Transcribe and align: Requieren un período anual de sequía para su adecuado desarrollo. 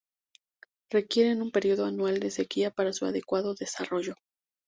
Requieren 0.89 1.43
un 1.43 1.51
período 1.51 1.85
anual 1.85 2.19
de 2.19 2.31
sequía 2.31 2.71
para 2.71 2.91
su 2.91 3.05
adecuado 3.05 3.53
desarrollo. 3.53 4.15